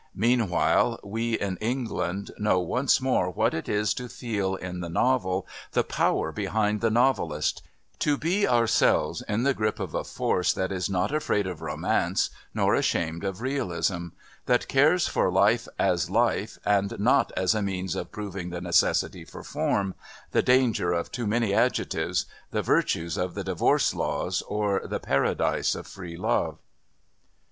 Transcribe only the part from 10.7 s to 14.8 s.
is not afraid of romance nor ashamed of realism, that